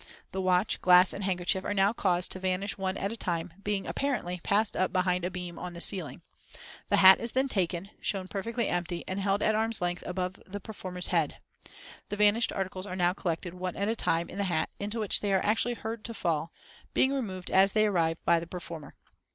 [0.31, 3.85] The watch, glass, and handkerchief are now caused to vanish one at a time, being,
[3.85, 6.23] apparently, passed up behind a beam on the ceiling.
[6.89, 10.59] The hat is then taken, shown perfectly empty, and held at arm's length above the
[10.59, 11.37] performer's head.
[12.09, 15.19] The vanished articles are now collected, one at a time, in the hat, into which
[15.21, 16.51] they are actually heard to fall,
[16.95, 18.95] being removed as they arrive by the performer.